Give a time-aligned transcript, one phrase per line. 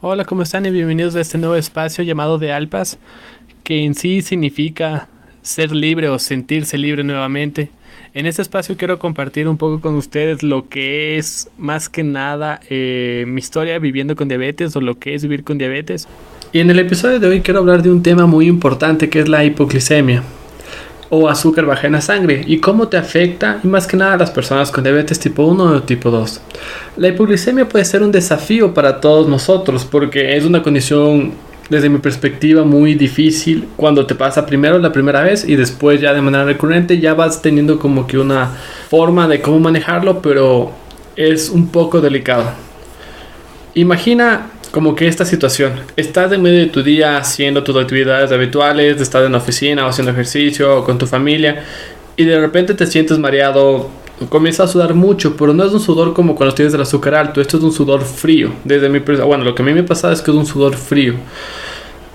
[0.00, 0.66] Hola, ¿cómo están?
[0.66, 2.98] Y bienvenidos a este nuevo espacio llamado de Alpas,
[3.64, 5.08] que en sí significa
[5.42, 7.70] ser libre o sentirse libre nuevamente.
[8.14, 12.60] En este espacio quiero compartir un poco con ustedes lo que es más que nada
[12.70, 16.06] eh, mi historia viviendo con diabetes o lo que es vivir con diabetes.
[16.52, 19.28] Y en el episodio de hoy quiero hablar de un tema muy importante que es
[19.28, 20.22] la hipoglicemia
[21.08, 24.18] o azúcar baja en la sangre y cómo te afecta y más que nada a
[24.18, 26.40] las personas con diabetes tipo 1 o tipo 2.
[26.96, 31.32] La hipoglicemia puede ser un desafío para todos nosotros porque es una condición
[31.68, 36.12] desde mi perspectiva muy difícil cuando te pasa primero la primera vez y después ya
[36.12, 38.50] de manera recurrente ya vas teniendo como que una
[38.88, 40.70] forma de cómo manejarlo pero
[41.16, 42.65] es un poco delicado.
[43.76, 48.98] Imagina como que esta situación, estás en medio de tu día haciendo tus actividades habituales,
[49.02, 51.62] estás en la oficina o haciendo ejercicio o con tu familia
[52.16, 53.90] y de repente te sientes mareado,
[54.30, 57.42] comienzas a sudar mucho, pero no es un sudor como cuando tienes el azúcar alto,
[57.42, 58.50] esto es un sudor frío.
[58.64, 61.12] Desde mi bueno, lo que a mí me pasa es que es un sudor frío.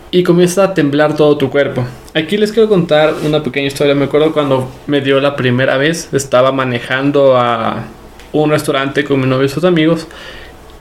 [0.10, 1.86] Y comienza a temblar todo tu cuerpo.
[2.16, 3.94] Aquí les quiero contar una pequeña historia.
[3.94, 7.84] Me acuerdo cuando me dio la primera vez, estaba manejando a
[8.32, 10.08] un restaurante con mi novio y sus amigos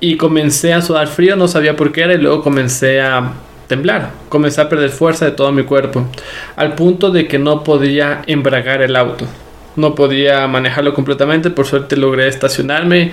[0.01, 3.33] y comencé a sudar frío, no sabía por qué era y luego comencé a
[3.69, 6.07] temblar, comencé a perder fuerza de todo mi cuerpo,
[6.57, 9.27] al punto de que no podía embragar el auto,
[9.77, 13.13] no podía manejarlo completamente, por suerte logré estacionarme,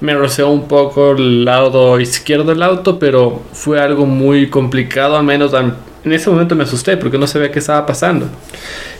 [0.00, 5.24] me roceó un poco el lado izquierdo del auto, pero fue algo muy complicado, al
[5.24, 8.26] menos en ese momento me asusté porque no sabía qué estaba pasando.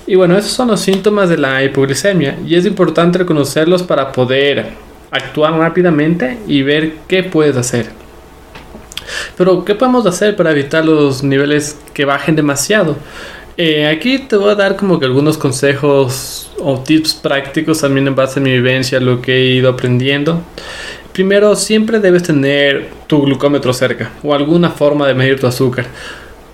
[0.07, 4.90] Y bueno, esos son los síntomas de la hipoglicemia y es importante reconocerlos para poder
[5.11, 7.91] actuar rápidamente y ver qué puedes hacer.
[9.37, 12.97] Pero, ¿qué podemos hacer para evitar los niveles que bajen demasiado?
[13.57, 18.15] Eh, aquí te voy a dar como que algunos consejos o tips prácticos también en
[18.15, 20.43] base a mi vivencia, lo que he ido aprendiendo.
[21.13, 25.87] Primero, siempre debes tener tu glucómetro cerca o alguna forma de medir tu azúcar.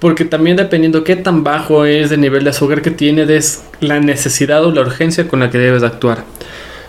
[0.00, 4.00] Porque también dependiendo qué tan bajo es el nivel de azúcar que tienes, es la
[4.00, 6.24] necesidad o la urgencia con la que debes actuar.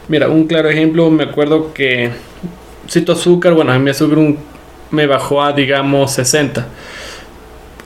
[0.09, 2.11] Mira, un claro ejemplo, me acuerdo que
[2.87, 4.19] si tu azúcar, bueno, a mi azúcar
[4.89, 6.65] me bajó a, digamos, 60.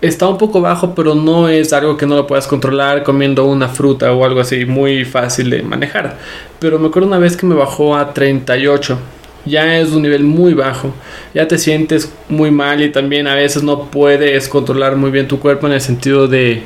[0.02, 3.68] Está un poco bajo, pero no es algo que no lo puedas controlar comiendo una
[3.70, 6.18] fruta o algo así, muy fácil de manejar.
[6.60, 9.00] Pero me acuerdo una vez que me bajó a 38.
[9.46, 10.94] Ya es un nivel muy bajo.
[11.34, 15.40] Ya te sientes muy mal y también a veces no puedes controlar muy bien tu
[15.40, 16.62] cuerpo en el sentido de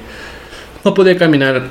[0.84, 1.64] no podía caminar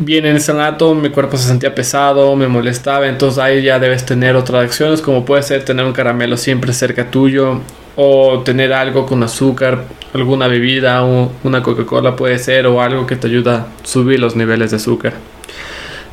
[0.00, 4.04] bien en ese rato mi cuerpo se sentía pesado, me molestaba, entonces ahí ya debes
[4.04, 7.60] tener otras acciones como puede ser tener un caramelo siempre cerca tuyo
[7.96, 9.84] o tener algo con azúcar,
[10.14, 14.70] alguna bebida, una Coca-Cola puede ser o algo que te ayuda a subir los niveles
[14.70, 15.12] de azúcar.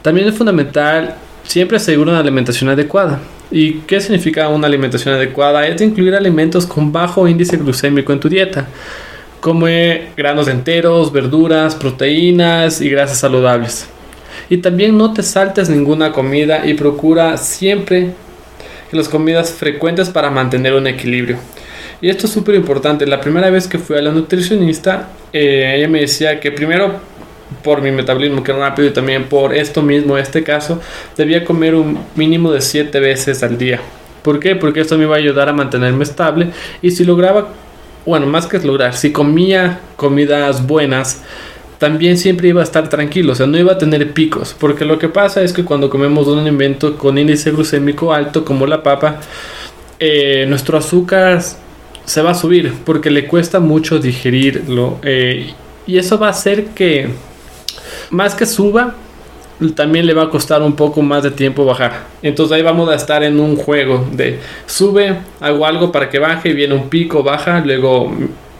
[0.02, 3.19] También es fundamental siempre asegurar una alimentación adecuada.
[3.50, 5.66] ¿Y qué significa una alimentación adecuada?
[5.66, 8.68] Es incluir alimentos con bajo índice glucémico en tu dieta
[9.40, 13.88] Come granos enteros, verduras, proteínas y grasas saludables.
[14.50, 18.12] Y también no te saltes ninguna comida y procura siempre
[18.92, 21.38] las comidas frecuentes para mantener un equilibrio.
[22.02, 23.06] Y esto es súper importante.
[23.06, 27.00] La primera vez que fui a la nutricionista, eh, ella me decía que primero
[27.64, 30.81] por mi metabolismo que es rápido y también por esto mismo, este caso,
[31.16, 33.80] debía comer un mínimo de 7 veces al día.
[34.22, 34.56] ¿Por qué?
[34.56, 36.50] Porque esto me iba a ayudar a mantenerme estable
[36.81, 37.50] y si lograba
[38.07, 41.22] bueno, más que lograr, si comía comidas buenas,
[41.78, 44.97] también siempre iba a estar tranquilo, o sea, no iba a tener picos, porque lo
[44.97, 49.19] que pasa es que cuando comemos un alimento con índice glucémico alto, como la papa,
[50.00, 51.41] eh, nuestro azúcar
[52.06, 55.53] se va a subir, porque le cuesta mucho digerirlo, eh,
[55.85, 57.09] y eso va a hacer que,
[58.09, 58.95] más que suba,
[59.75, 62.06] también le va a costar un poco más de tiempo bajar.
[62.22, 66.53] Entonces ahí vamos a estar en un juego de sube, hago algo para que baje,
[66.53, 68.12] viene un pico, baja, luego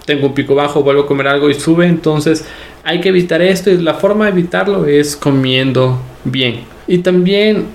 [0.06, 1.86] tengo un pico bajo, vuelvo a comer algo y sube.
[1.86, 2.46] Entonces
[2.84, 6.62] hay que evitar esto y la forma de evitarlo es comiendo bien.
[6.88, 7.66] Y también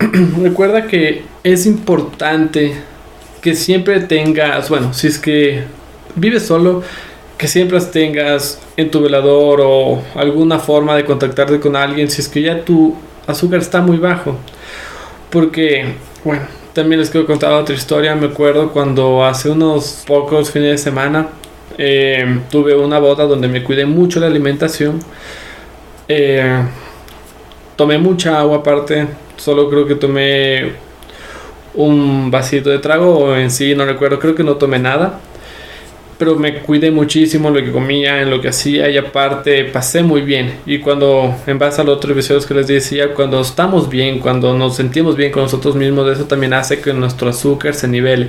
[0.42, 2.74] recuerda que es importante
[3.40, 5.64] que siempre tengas, bueno, si es que
[6.16, 6.82] vives solo,
[7.36, 12.28] que siempre tengas en tu velador o alguna forma de contactarte con alguien si es
[12.28, 12.94] que ya tu
[13.26, 14.36] azúcar está muy bajo.
[15.30, 16.42] Porque, bueno,
[16.72, 18.14] también les quiero contar otra historia.
[18.14, 21.28] Me acuerdo cuando hace unos pocos fines de semana
[21.76, 25.00] eh, tuve una boda donde me cuidé mucho la alimentación.
[26.06, 26.62] Eh,
[27.76, 30.72] tomé mucha agua aparte, solo creo que tomé
[31.74, 35.18] un vasito de trago o en sí no recuerdo, creo que no tomé nada
[36.18, 40.22] pero me cuidé muchísimo lo que comía, en lo que hacía y aparte pasé muy
[40.22, 40.60] bien.
[40.66, 44.56] Y cuando, en base a los otros episodios que les decía, cuando estamos bien, cuando
[44.56, 48.28] nos sentimos bien con nosotros mismos, eso también hace que nuestro azúcar se nivele.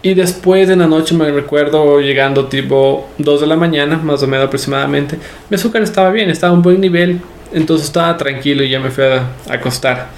[0.00, 4.26] Y después en la noche me recuerdo llegando tipo 2 de la mañana, más o
[4.26, 5.18] menos aproximadamente,
[5.50, 7.20] mi azúcar estaba bien, estaba a un buen nivel,
[7.52, 10.08] entonces estaba tranquilo y ya me fui a acostar.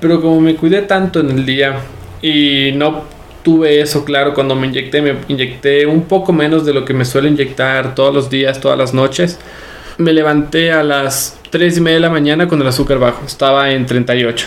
[0.00, 1.76] Pero como me cuidé tanto en el día
[2.20, 6.84] y no tuve eso claro cuando me inyecté, me inyecté un poco menos de lo
[6.84, 9.38] que me suelo inyectar todos los días, todas las noches.
[9.98, 13.70] Me levanté a las 3 y media de la mañana con el azúcar bajo, estaba
[13.70, 14.46] en 38.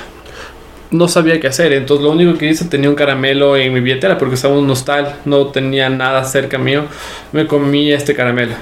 [0.92, 4.18] No sabía qué hacer, entonces lo único que hice tenía un caramelo en mi billetera
[4.18, 6.84] porque estaba un hostal, no tenía nada cerca mío.
[7.32, 8.54] Me comí este caramelo.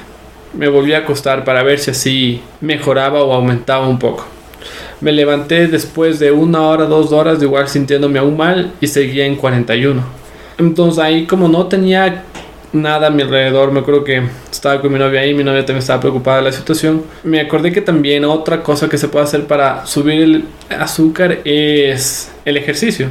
[0.53, 4.25] Me volví a acostar para ver si así mejoraba o aumentaba un poco.
[5.01, 9.35] Me levanté después de una hora, dos horas, igual sintiéndome aún mal y seguía en
[9.35, 10.20] 41
[10.57, 12.23] entonces ahí como no tenía
[12.73, 15.79] nada a mi alrededor, me acuerdo que estaba con mi novia ahí, mi novia también
[15.79, 17.03] estaba preocupada de la situación.
[17.23, 22.31] Me acordé que también otra cosa que se puede hacer para subir el azúcar es
[22.45, 23.09] el ejercicio.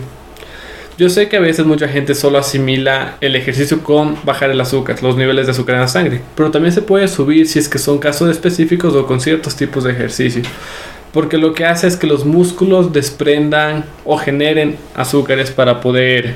[0.98, 5.02] Yo sé que a veces mucha gente solo asimila el ejercicio con bajar el azúcar,
[5.02, 7.78] los niveles de azúcar en la sangre, pero también se puede subir si es que
[7.78, 10.42] son casos específicos o con ciertos tipos de ejercicio.
[11.12, 16.34] Porque lo que hace es que los músculos desprendan o generen azúcares para poder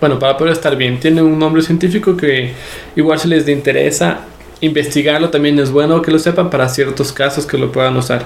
[0.00, 1.00] bueno, para poder estar bien.
[1.00, 2.52] Tiene un nombre científico que
[2.94, 4.20] igual si les interesa
[4.60, 8.24] investigarlo también es bueno que lo sepan para ciertos casos que lo puedan usar.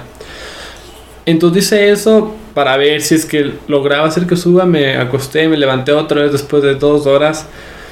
[1.25, 4.65] Entonces dice eso para ver si es que lograba hacer que suba.
[4.65, 7.47] Me acosté, me levanté otra vez después de dos horas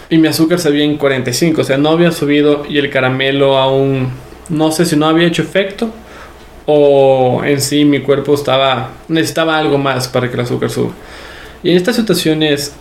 [0.09, 1.61] y mi azúcar se había en 45.
[1.61, 4.09] O sea, no había subido y el caramelo aún
[4.49, 5.91] no sé si no había hecho efecto
[6.65, 10.91] o en sí mi cuerpo estaba necesitaba algo más para que el azúcar suba.
[11.61, 12.73] Y en estas situaciones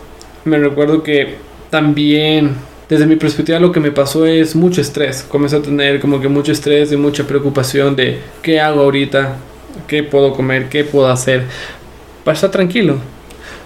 [0.45, 1.35] me recuerdo que
[1.69, 2.55] también
[2.87, 5.23] desde mi perspectiva lo que me pasó es mucho estrés.
[5.23, 9.37] Comencé a tener como que mucho estrés y mucha preocupación de qué hago ahorita,
[9.87, 11.43] qué puedo comer, qué puedo hacer
[12.23, 12.97] para estar tranquilo,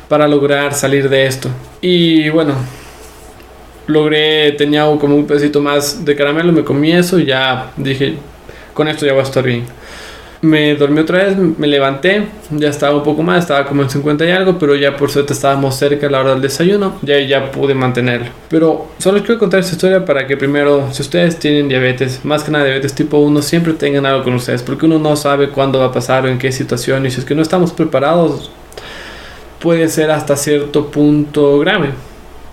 [0.10, 1.50] para lograr salir de esto.
[1.82, 2.54] Y bueno,
[3.88, 8.16] logré, tenía como un pedacito más de caramelo, me comí eso y ya dije,
[8.74, 9.64] con esto ya voy a estar bien
[10.44, 14.26] me dormí otra vez, me levanté, ya estaba un poco más, estaba como en 50
[14.26, 17.50] y algo, pero ya por suerte estábamos cerca a la hora del desayuno, ya ya
[17.50, 18.28] pude mantenerlo.
[18.50, 22.44] Pero solo les quiero contar esta historia para que primero, si ustedes tienen diabetes, más
[22.44, 25.80] que nada diabetes tipo 1, siempre tengan algo con ustedes, porque uno no sabe cuándo
[25.80, 28.52] va a pasar o en qué situación, y si es que no estamos preparados,
[29.60, 31.92] puede ser hasta cierto punto grave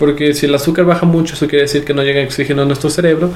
[0.00, 2.88] porque si el azúcar baja mucho, eso quiere decir que no llega oxígeno a nuestro
[2.88, 3.30] cerebro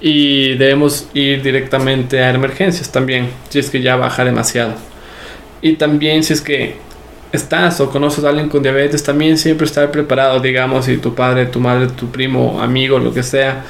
[0.00, 4.74] y debemos ir directamente a emergencias también, si es que ya baja demasiado.
[5.60, 6.76] Y también si es que
[7.32, 11.46] estás o conoces a alguien con diabetes, también siempre estar preparado, digamos, si tu padre,
[11.46, 13.64] tu madre, tu primo, amigo, lo que sea,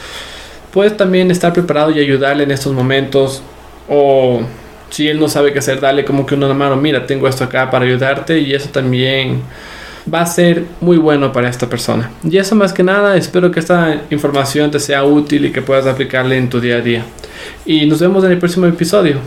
[0.71, 3.43] puedes también estar preparado y ayudarle en estos momentos
[3.89, 4.43] o
[4.91, 7.71] si él no sabe qué hacer, dale como que una mano, mira, tengo esto acá
[7.71, 9.41] para ayudarte y eso también
[10.13, 12.11] va a ser muy bueno para esta persona.
[12.23, 15.87] Y eso más que nada, espero que esta información te sea útil y que puedas
[15.87, 17.05] aplicarle en tu día a día.
[17.65, 19.19] Y nos vemos en el próximo episodio.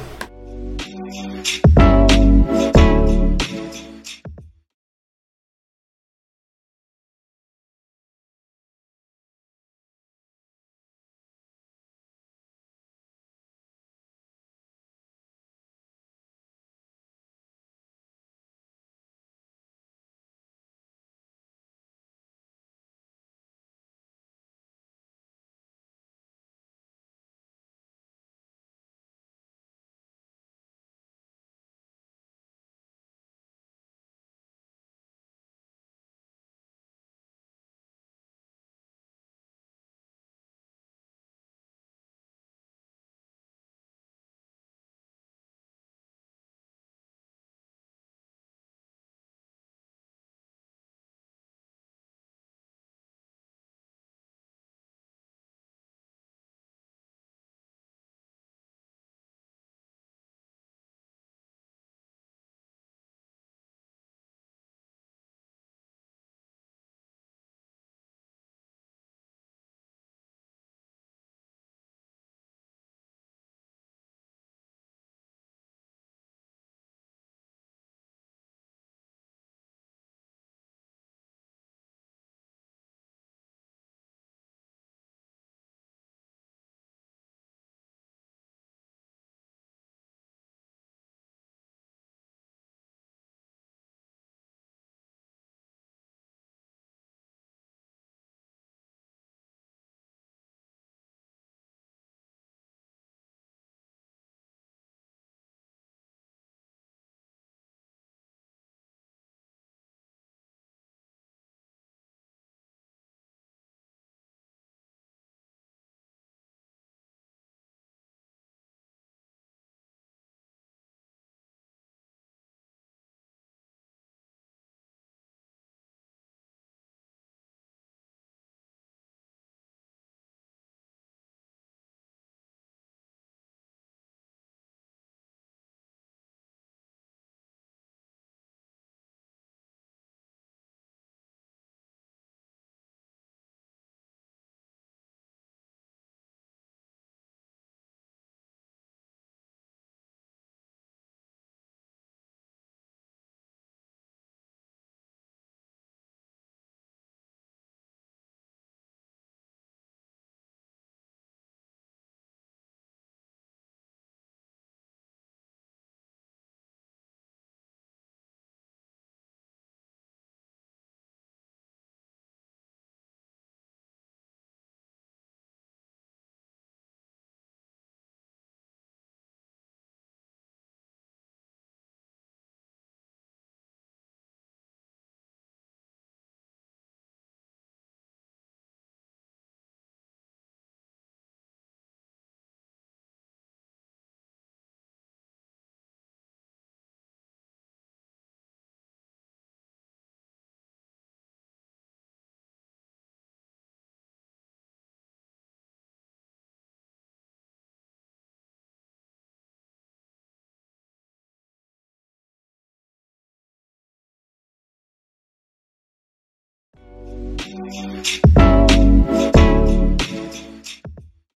[217.68, 218.37] Música